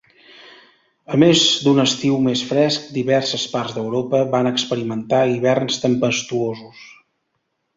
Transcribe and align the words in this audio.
A 1.15 1.17
més 1.23 1.41
d'un 1.65 1.81
estiu 1.83 2.15
més 2.27 2.41
fresc, 2.53 2.87
diverses 2.95 3.45
parts 3.53 3.75
d'Europa 3.77 4.23
van 4.37 4.51
experimentar 4.53 5.23
hiverns 5.35 5.79
tempestuosos. 5.85 6.83